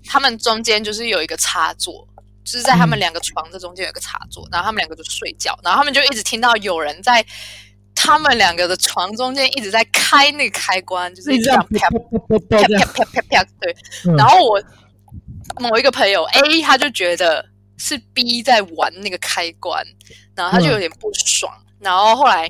[0.05, 2.07] 他们中间就是有一个插座，
[2.47, 7.23] 就是在他们两个床的中间有个插座，然后他们两个就睡觉，然后他们就一直听到有人在
[7.93, 11.99] 他们两个的床中间一直在开那个开关，就是这样啪啪
[12.39, 13.75] 啪啪啪啪啪，对。
[14.15, 14.63] 然后我
[15.59, 17.45] 某一个朋友 A 他就觉得
[17.77, 19.85] 是 B 在玩那个开关，
[20.33, 22.47] 然后他就有点不爽，然后后来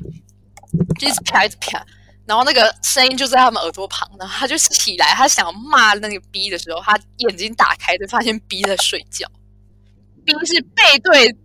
[1.00, 1.84] 就一直啪一直啪。
[2.28, 9.26] 然后那个声音就在他们耳朵旁，然后他就起来，他想骂那个 B 的时候，他眼睛打开就发现 B 在睡觉
[10.28, 11.36] ，B 是背对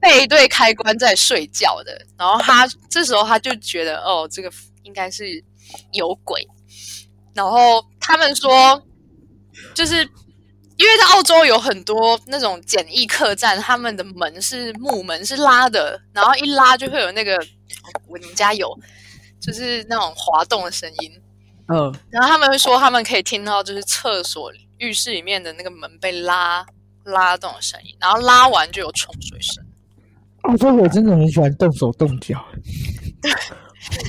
[0.00, 2.06] 背对开关在睡觉的。
[2.16, 4.50] 然后他这时候他就觉得，哦，这个
[4.84, 5.44] 应该是
[5.92, 6.46] 有鬼。
[7.34, 8.82] 然后他们说，
[9.74, 9.96] 就是
[10.76, 17.36] 因为在澳洲有很多那种简易客栈，他们的门是木门是拉的，然后一拉就会有那个，
[18.08, 18.78] 我你们家有。
[19.40, 21.12] 就是那种滑动的声音，
[21.68, 26.64] 嗯，然后他们会说他们可以听到，就是厕所、浴室里面的那个门被拉
[27.04, 29.64] 拉动的声音，然后拉完就有冲水声。
[30.42, 32.44] 哦，所以我真的很喜欢动手动脚。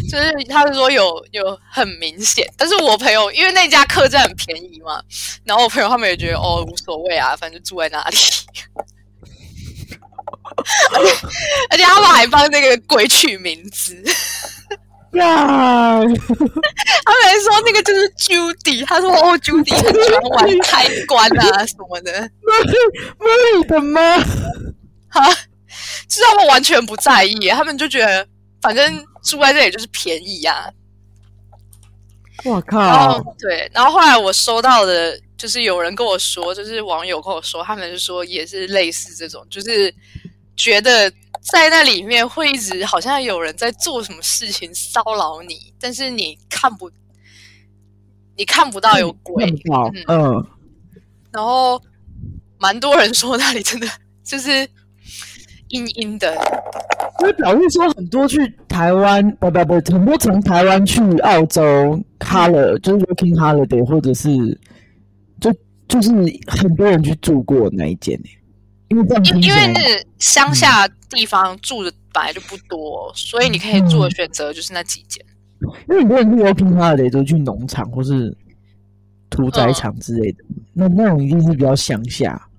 [0.10, 5.03] 就是他是说有有很明显，但是我朋友因为那家客栈很便宜嘛，
[5.43, 8.17] 然后我朋友他们也觉得哦无所谓啊，反正住在那里。
[10.93, 11.27] 而且
[11.71, 14.01] 而且他们还帮那个鬼取名字。
[15.15, 15.99] 呀！
[15.99, 23.99] 他们还说那个就是 Judy，他说哦，Judy 很喜欢玩开关啊什么的，是的吗？
[25.10, 25.30] 哈，
[26.10, 28.28] 是他们完全不在意，他们就觉得
[28.62, 30.69] 反正住在这里就是便宜呀。
[32.43, 33.19] 我靠！
[33.39, 39.93] 对，然后后来我收到的，就是有人跟我说，就是网友跟我说，他们就说也是类似这种，就是
[40.56, 41.12] 觉得。
[41.51, 46.89] 在那里面会一直好像有人在做什么事情骚扰你，但是你看不，
[48.36, 49.45] 你看不到有鬼，
[50.08, 50.43] 嗯，
[51.31, 51.79] 然后
[52.58, 53.88] 蛮多人说那里真的
[54.23, 54.67] 就是
[55.67, 56.34] 阴阴的，
[57.19, 61.62] 因为表示说很多去台湾，不不不，很多从台湾去澳洲
[62.19, 64.60] Color 就是 Working Holiday，或者是
[65.39, 65.53] 就
[65.88, 66.10] 就是
[66.47, 68.19] 很多人去住过那一间
[68.88, 75.26] 因为因因为是乡下地方住的本来就不多，所以你可以做的选择就是那几间。
[75.89, 78.36] 因为很多人去平他的都去农场或是
[79.30, 82.50] 屠宰场之类的，那那种一定是比较乡下。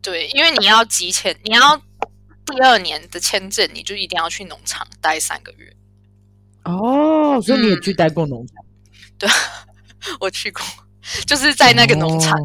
[0.00, 1.76] 对，因为你要集签，你要
[2.44, 5.72] 第二年的签证，你就一定要去农场待三个月。
[6.64, 8.56] 哦，所以你也去待过农场？
[9.18, 9.28] 对，
[10.18, 10.62] 我去过，
[11.26, 12.36] 就是在那个农场。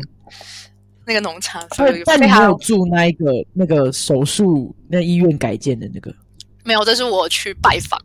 [1.07, 1.65] 那个农场，
[2.05, 6.13] 但你没有住那一个那个手术那医院改建的那个，
[6.65, 7.97] 没有，这是我去拜访，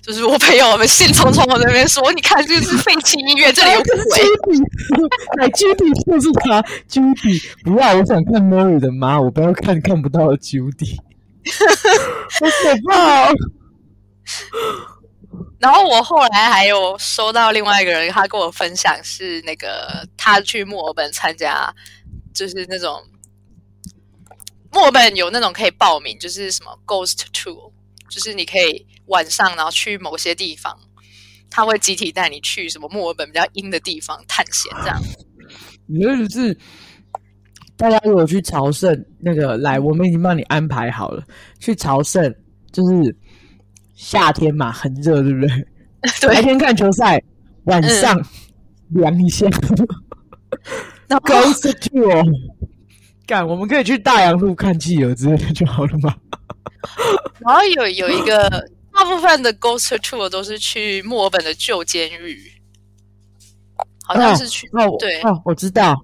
[0.00, 3.92] 就是我朋友我们兴冲冲的那边说，你看这是废弃医院，这里有鬼，
[5.36, 13.30] 来 Judy 就是他，Judy 不要，我想看 Mary 的妈，我不要看看不到的 Judy，好可怕。
[15.58, 21.74] 然后我后来还有收到另外一个人，他跟我分享是那个他去墨尔本参加。
[22.36, 23.02] 就是那种
[24.70, 27.72] 墨尔本有那种可以报名，就是什么 Ghost Tour，
[28.10, 30.78] 就是你可以晚上然后去某些地方，
[31.50, 35.00] 他会集体带你去什么墨尔本比较阴的地方探险，这样。
[35.88, 36.58] 你意思是
[37.76, 41.24] 大家如果去朝圣，那个来，我们已经帮你安排好了，
[41.58, 42.34] 去朝圣
[42.70, 43.16] 就是
[43.94, 45.66] 夏天嘛，很热，对不对？
[46.28, 47.22] 白天看球赛，
[47.64, 48.20] 晚上
[48.90, 49.46] 凉一下。
[51.08, 52.24] Ghost tour，
[53.26, 56.14] 干，我们可以去大洋路看企鹅之类的就好了吗？
[57.40, 58.48] 然后有有一个，
[58.92, 62.52] 大部分的 Ghost tour 都是去墨尔本的旧监狱，
[64.04, 65.96] 好像是去哦，对哦，我知道，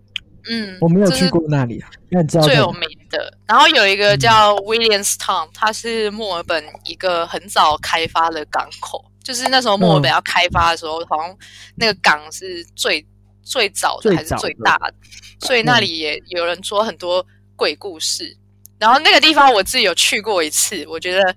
[0.48, 3.36] 嗯，我没有去过那里啊，那知道最有名的。
[3.46, 11.36] 然后有一个叫 Williamstown，它是墨尔本一个很早开发的港口，就是那时候墨尔本要开发的时候，好像
[11.76, 13.04] 那个港是最。
[13.42, 14.94] 最早的还是最大的，
[15.40, 17.26] 所以那里也有人说很多
[17.56, 18.36] 鬼故事。
[18.78, 21.36] 然后那个地方我自己有去过一次，我觉得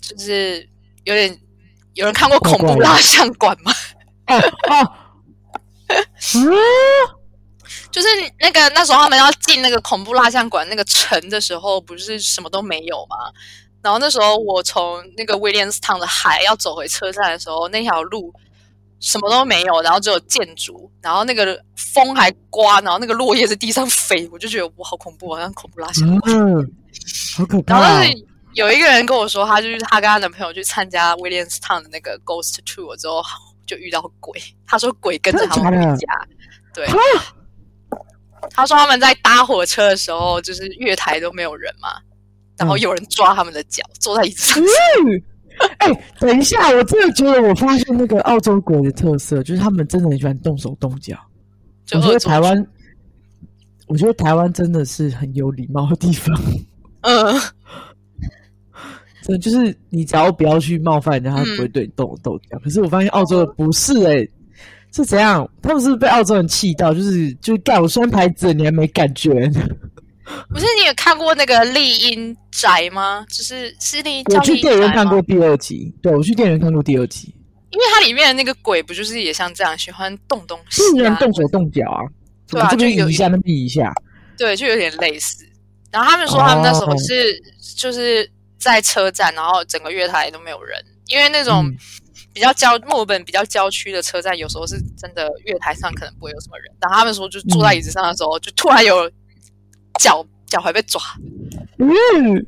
[0.00, 0.68] 就是
[1.04, 1.38] 有点
[1.94, 3.72] 有人看过恐怖蜡像馆吗？
[4.26, 4.36] 哦
[4.68, 4.92] 哦，
[7.90, 8.08] 就是
[8.40, 13.16] 那个那时候他们要进那个恐怖蜡像馆那个城的时候，不是什么都没有吗？
[13.82, 18.32] 然后那时候我从那个威廉斯 n 的海要走回车站的时候，那条路。
[19.04, 26.08] 什么都没有，然后只有建筑，然后那个风还刮，然后那个落叶在地上飞，我就觉得哇，好恐怖，好像恐怖拉像。
[26.26, 26.72] 嗯，
[27.36, 27.78] 好可怕。
[27.78, 33.22] 然后是有一个人跟我说，他就是他跟他男朋友去参加 Williamstown 的那个 Ghost Tour 之后，
[33.66, 34.40] 就遇到鬼。
[34.66, 36.06] 他说鬼跟着他们回家，
[36.72, 36.88] 对。
[38.50, 42.00] 他说他们在搭火车的时候，就是月台都没有人嘛，
[42.56, 44.64] 然后有人抓他们的脚，坐在椅子上。
[45.78, 51.16] 哎，等一下，我真的觉得我发现那个澳洲鬼的特色，就是他们真的很喜欢动手动脚。
[51.92, 52.66] 我觉得台湾，
[53.86, 56.34] 我觉得台湾真的是很有礼貌的地方。
[57.02, 57.34] 嗯，
[59.22, 62.58] 真的就是你只要不要去冒犯人家，他不会对你动手动脚。
[62.60, 64.26] 可是我发现澳洲的不是哎。
[64.96, 65.50] 是怎样？
[65.60, 69.50] 他们是被澳洲人气到，就是就盖我双牌子，你还没感觉？
[70.48, 73.24] 不是你有看过那个丽音宅吗？
[73.28, 74.24] 就是是丽音。
[74.34, 77.34] 我去电影院看过第二集，对我去电影院看过第二集，
[77.70, 82.02] 因为它里面的那个鬼不就是也像这样喜欢动东西，啊，动手动脚啊？
[82.48, 83.92] 对啊，这边移一下，那边移一下，
[84.38, 85.44] 对，就有点类似。
[85.90, 87.40] 然后他们说他们那时候是
[87.76, 91.72] 就是在车站，然后整个月台都没有人，因为那种。
[92.32, 96.66] 比较郊墨尔本比较郊区的车站，有时候是真的月台上可能不会有什么人。
[96.80, 99.08] 然后他们说，就坐在椅子上的时候，就突然有
[99.98, 101.00] 脚脚踝被抓，
[101.78, 102.46] 嗯，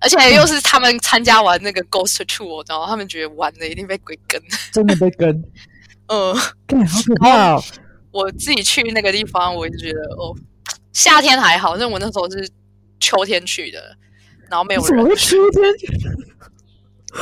[0.00, 4.40] 而且又是他们参加完那个 Ghost Tour，然后他们觉得玩的一定被鬼跟，
[4.72, 5.28] 真的被跟，
[6.08, 6.52] 嗯，好
[7.06, 7.60] 可怕。
[8.10, 10.34] 我自己去那个地方，我就觉得哦，
[10.92, 12.48] 夏天还好，因为我那时候是
[12.98, 13.96] 秋天去的，
[14.50, 14.88] 然后没有人。
[14.88, 15.62] 怎么秋天？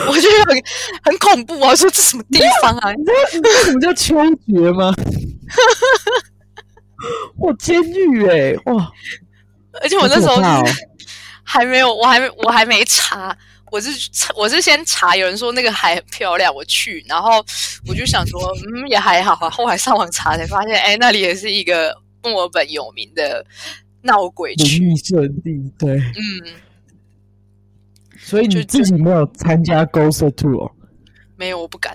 [0.08, 0.62] 我觉得很
[1.04, 1.74] 很恐怖啊！
[1.74, 2.92] 说这什么地方啊？
[2.92, 4.92] 你知道什么叫秋决吗？
[7.38, 8.54] 哇，监狱哎！
[8.66, 8.90] 哇！
[9.82, 10.36] 而且我那时候
[11.44, 13.36] 还没有，我还没我还没查，
[13.70, 13.90] 我是
[14.36, 17.44] 我是先查，有人说那个海很漂亮，我去，然后
[17.86, 18.40] 我就想说，
[18.74, 19.50] 嗯，也还好啊。
[19.50, 23.44] 后来上网查才发现，哎，那里也是一个墨尔本有名的
[24.02, 26.54] 闹鬼区圣地，对，嗯。
[28.18, 30.72] 所以你自己没有参加 Ghost Tour？
[31.36, 31.94] 没有，我不敢。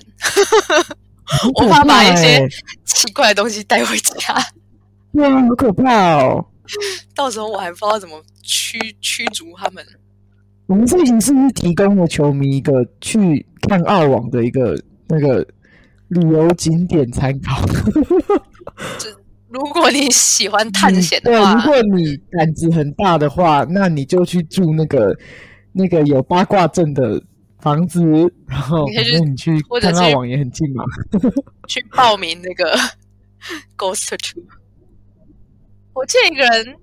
[1.56, 2.48] 我怕把一些
[2.86, 4.36] 奇怪的东西带回家。
[5.14, 6.46] 哇，好可怕哦！
[7.16, 9.86] 到时候我还不知道怎么驱驱逐他们。
[10.68, 14.76] 我们这集是不是提供了球迷一个去看澳网的一个
[15.08, 15.46] 那个
[16.08, 17.64] 旅游景点参考？
[19.50, 25.18] 如果你喜欢探险的话，如果你胆子很大的话，那你就去住那个。
[25.74, 27.24] 那个有八卦阵的
[27.60, 28.02] 房子，
[28.46, 28.86] 然后
[29.24, 30.84] 你去看澳网也很近嘛。
[31.66, 32.78] 去报名那个
[33.78, 34.44] Ghost Tour，
[35.94, 36.76] 我借一个人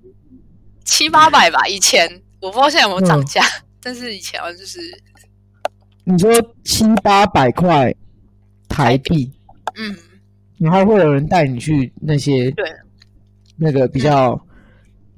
[0.85, 3.43] 七八百吧，以前我不知道现在有没有涨价，
[3.81, 4.79] 但是以前就是
[6.03, 6.31] 你说
[6.63, 7.93] 七八百块
[8.67, 9.31] 台币，
[9.75, 9.97] 嗯，
[10.57, 12.65] 然后会有人带你去那些对
[13.57, 14.39] 那个比较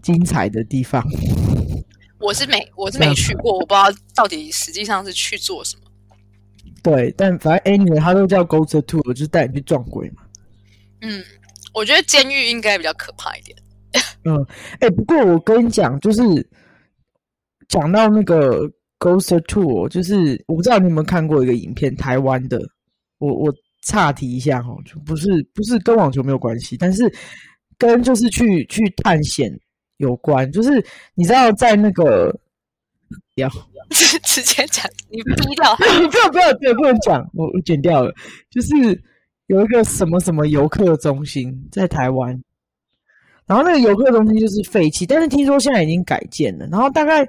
[0.02, 1.04] 精彩的地方。
[2.20, 5.84] 我是没，我是没去过，我不知道到底实际上是去做什么。
[6.84, 10.24] 对，但反正 anyway，他都叫 Ghost Tour，就是带你去撞鬼嘛。
[11.02, 11.24] 嗯，
[11.74, 13.58] 我觉得监狱应该比较可怕一点。
[14.26, 14.46] 嗯，
[14.80, 16.22] 哎，不过我跟你讲，就是
[17.68, 22.62] 讲到那个 Ghost Tour，就是我不知道你有没有看过一个影片，台湾的。
[23.20, 27.12] 我我岔题一下哈，就不是不是跟网球没有关系，但是
[27.78, 29.52] 跟就是去去探险。
[29.98, 32.36] 有关，就是你知道，在那个
[33.36, 33.48] 不要
[34.24, 38.12] 直接讲，你逼掉，你不要不要，对，不能讲，我我剪掉了。
[38.50, 39.00] 就是
[39.46, 42.36] 有一个什么什么游客中心在台湾，
[43.48, 46.66] 然后那个游客中心就是废弃，但是听说现在已经改建了。
[46.68, 47.28] 然后大概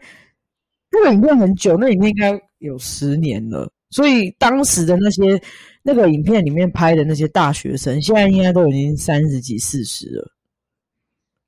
[0.91, 5.41] 那个影片很久，那影片应该有十年了，所以当时的那些
[5.83, 10.31] 那个影片里面拍的那些大学生，现在应该都已经三十几、四十了。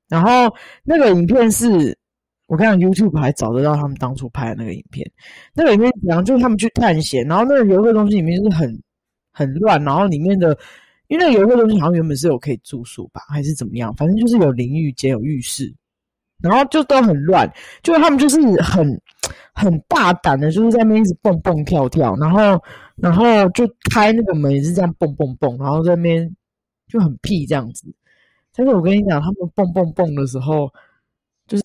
[0.09, 1.97] 然后那个影片是
[2.47, 5.09] 我看 YouTube 还找得到他们当初拍的那个影片。
[5.53, 8.81] 那个影片讲就是他们去探险，然后那个游客中心里面是很
[9.31, 10.57] 很乱，然后里面的
[11.07, 15.73] 因为那个游客中心好像原本是有可以住宿吧，还是怎么样，反正就是有淋浴间、有浴室，
[16.41, 17.47] 然后就都很乱，
[17.83, 19.01] 就他们就是很
[19.53, 22.61] 很大胆的，就是在那边一直蹦蹦跳跳，然后
[22.95, 26.35] 然后就开那个门也是这样蹦蹦蹦，然后在那边
[26.87, 27.85] 就很屁这样子。
[28.55, 30.71] 但是我跟你讲，他们蹦蹦蹦的时候，
[31.45, 31.63] 就是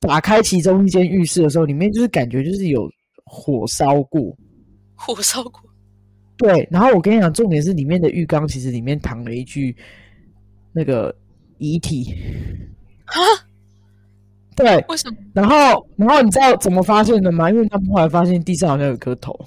[0.00, 2.90] 打开其中一间浴室的时候，里面就是感觉就是有
[3.24, 4.36] 火烧过，
[4.94, 5.60] 火烧过。
[6.42, 9.76] 对，然后我跟你讲，重点是里面的浴缸其实里面躺了一具
[10.72, 11.14] 那个
[11.58, 12.12] 遗体。
[13.04, 13.14] 啊？
[14.56, 15.16] 对，为什么？
[15.32, 17.48] 然后，然后你知道怎么发现的吗？
[17.48, 19.38] 因为他们后来发现地上好像有颗头。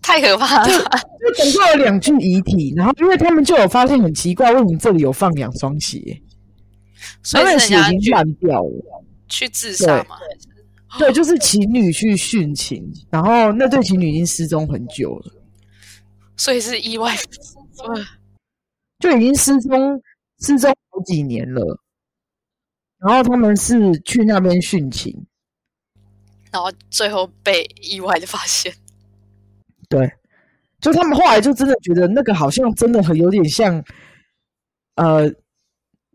[0.00, 0.68] 太可怕了！
[0.68, 6.20] 就整个有两具遗体，然后因为他们就有发现很奇怪，为什么这里有放两双鞋？
[7.22, 10.16] 所以鞋已经烂掉了，去自杀吗？
[10.98, 15.32] 对，就是情侣去殉情，然后那对情侣已经失踪很久了。
[16.36, 17.14] 所以是意外，
[18.98, 20.02] 就已经失踪
[20.40, 21.80] 失踪好几年了。
[22.98, 25.26] 然后他们是去那边殉情，
[26.50, 28.74] 然后最后被意外的发现。
[29.88, 30.12] 对，
[30.80, 33.82] 就他们后来就真的觉得那个好像真的很有点像，
[34.96, 35.32] 呃，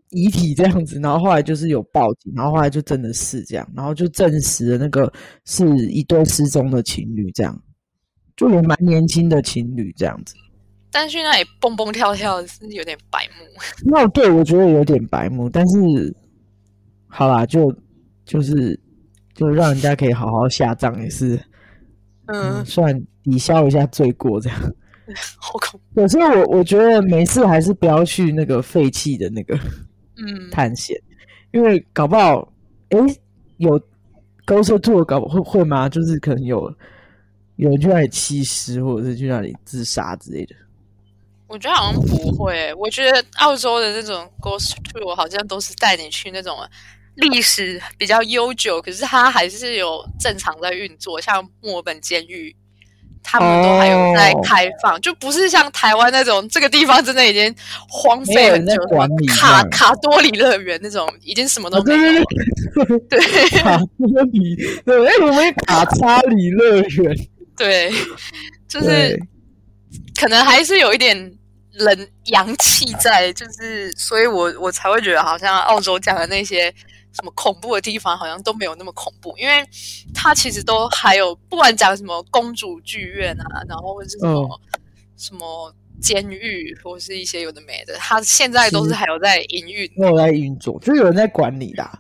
[0.10, 1.00] 遗体这样子。
[1.00, 5.12] 然后后来就是有报警，然后后来就真的是这样，然后就证实了那个
[5.46, 7.60] 是一对失踪的情侣，这样
[8.36, 10.36] 就也蛮年轻的情侣这样子。
[10.92, 13.46] 但是那里蹦蹦跳跳是有点白目。
[13.86, 16.16] 那对我觉得有点白目，但是。
[17.08, 17.74] 好啦，就
[18.26, 18.78] 就是
[19.34, 21.40] 就让人家可以好好下葬也是，
[22.26, 22.94] 嗯，算
[23.24, 24.60] 抵消一下罪过这样。
[25.40, 26.02] 好恐怖。
[26.02, 29.58] 可是我我觉得没事，还是不要去那个废弃的那个
[30.18, 31.00] 嗯探险，
[31.52, 32.52] 因为搞不好
[32.90, 33.00] 哎
[33.58, 33.80] 有
[34.46, 35.88] ghost tour 搞会会吗？
[35.90, 36.74] 就是可能有
[37.56, 40.56] 有人去那里弃尸，或者是去那里自杀之类的。
[41.48, 46.58] 我觉得好像不会，我觉得澳洲的那种 ghost tour 好像都是带你去那种。
[47.18, 52.54] 历史比较悠久，可是它还是有正常在运作，像墨尔本监狱，
[53.26, 57.54] 他们都还有在开放，就不是像台湾那种这个地方真的已经
[57.90, 58.74] 荒废很久，
[59.36, 62.24] 卡卡多里乐园那种已经什么都没有。
[63.10, 63.20] 对，
[63.60, 64.56] 卡多里，
[64.86, 67.16] 对，哎，我们卡查里乐园，
[67.58, 67.92] 对，
[68.68, 69.20] 就是
[70.20, 71.18] 可能还是有一点
[71.74, 76.74] 人阳气在，就是所以我我才会觉得好像澳洲讲的那些。
[77.16, 79.64] 什么恐怖的地方好像都没有那么恐怖，因为
[80.14, 84.62] 它其实都还有，不管讲什么公主剧院啊，然后或者是什么
[85.16, 91.98] 什么监狱，或是一些有的没的，它现在都是还有在营运，都有在运作，就是有人在管理啦。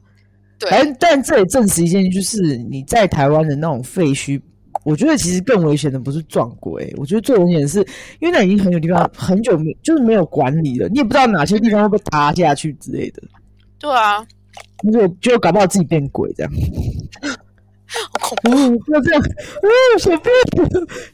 [0.60, 4.42] 对，但但这也证实一件，就是你在台湾的那种废墟，
[4.84, 7.80] 我觉得其实更危险的不是撞鬼，我觉得最危险的是，
[8.20, 13.24] 因为那已经很有地方很久没就是没有管理了，你也不知道哪些地方会被塌下去之类的。
[13.80, 14.26] 对啊。
[14.92, 16.52] 就就搞不好自己变鬼这样，
[18.12, 18.80] 好恐怖！
[18.80, 19.68] 不要这样，啊，
[20.00, 20.34] 小编，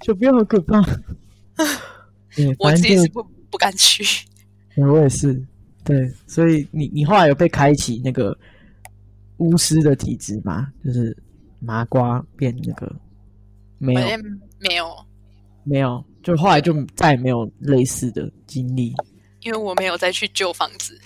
[0.06, 0.82] 小编好可怕。
[2.60, 4.04] 我自己是不不敢去。
[4.78, 5.42] 我也是，
[5.84, 8.38] 对，所以你你后来有被开启那个
[9.38, 10.72] 巫师的体质吗？
[10.84, 11.16] 就是
[11.60, 12.92] 麻瓜变那个
[13.78, 14.00] 没有
[14.60, 14.96] 没有
[15.64, 18.94] 没有，就后来就再也没有类似的经历。
[19.42, 21.00] 因为我没有再去旧房子，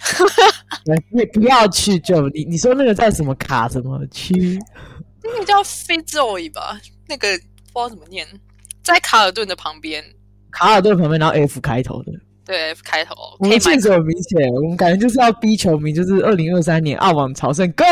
[1.11, 2.27] 你不要去旧。
[2.29, 4.59] 你你说那个在什么卡什么区？
[5.23, 7.29] 那个叫 Fitzroy 吧，那个
[7.73, 8.27] 不知道怎么念，
[8.83, 10.03] 在卡尔顿的旁边。
[10.51, 12.11] 卡尔顿旁边，然后 F 开头的。
[12.45, 13.15] 对，F 开头。
[13.39, 17.83] 我们气势很明显，我们感觉就是要逼球迷，就是二零二三年澳网朝圣，Go！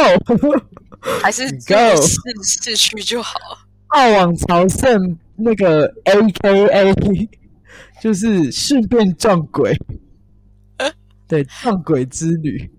[1.22, 3.40] 还是 Go 市市区就好。
[3.88, 7.28] 澳网朝圣那个 AKA
[8.02, 9.76] 就是顺便撞鬼。
[11.28, 12.70] 对，撞鬼之旅，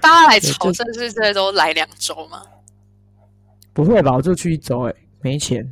[0.00, 2.42] 大家来朝圣是这都来两周吗？
[3.72, 5.68] 不会吧，我就去一周，哎，没钱。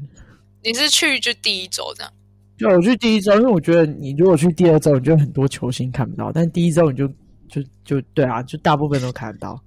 [0.65, 2.13] 你是去就第一周这样？
[2.59, 7.09] 就我去第一周，因为我觉得你如果去第二周，你就很多球星看不到，但第一周你就
[7.49, 9.61] 就就对啊，就大部分都看得到。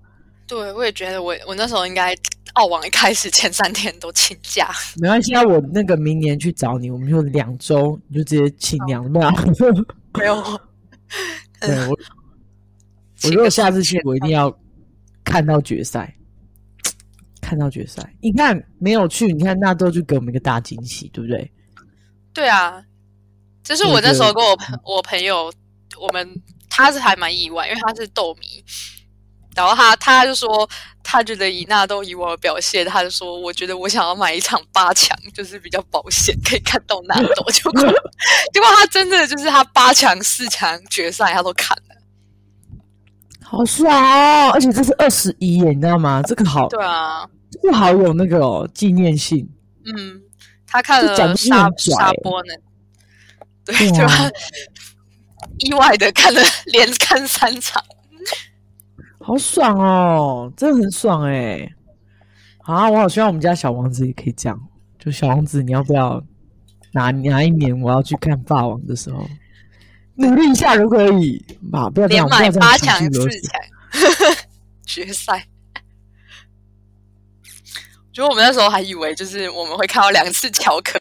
[0.47, 2.15] 对，我也觉得我我那时候应该
[2.53, 4.69] 澳网一开始前三天都请假。
[5.01, 9.31] 没关系啊，我那个明年去找你，我们就两周，你就直接请两 没有？
[10.13, 10.61] 没有。
[11.59, 11.97] 对我。
[13.25, 14.55] 我如果下次去，我一定要
[15.23, 16.15] 看到决赛，
[17.41, 18.01] 看到决赛。
[18.21, 21.51] 你看没有去，你看纳豆就给我们一个大惊喜，对不对？
[22.33, 22.83] 对啊，
[23.63, 25.51] 就是我那时候跟我朋我朋友，
[25.99, 28.63] 我们他是还蛮意外，因为他是豆迷，
[29.55, 30.69] 然后他他就说
[31.01, 37.45] 他觉得以纳豆以我的表现，他就说我觉得我想要买一场八强，就是比较保险，可以看到纳豆。
[37.51, 37.71] 结果
[38.51, 41.95] 结果他真的就是他八强、四强决赛他都看了。
[43.47, 44.51] 好爽哦！
[44.53, 46.21] 而且这是二十一耶，你知道吗？
[46.23, 49.47] 这个好，对啊，这个好有那个哦纪念性。
[49.85, 50.19] 嗯，
[50.65, 52.53] 他看了沙沙波呢，
[53.63, 54.03] 对，就
[55.59, 56.41] 意外的看了
[56.73, 57.81] 连看三场，
[59.19, 60.51] 好爽哦！
[60.57, 61.69] 真的很爽哎！
[62.63, 64.59] 啊，我好希望我们家小王子也可以这样。
[64.97, 66.21] 就小王子，你要不要
[66.93, 69.23] 哪哪一年我要去看霸王的时候？
[70.17, 71.43] 努力一下如果可以，
[71.73, 71.89] 啊！
[71.89, 73.61] 不要这样，连买八强四强
[74.85, 75.45] 决赛。
[78.13, 80.97] 就我们那时候还以为，就是我们会看到两次乔克